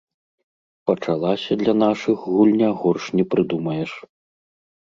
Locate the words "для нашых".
1.61-2.17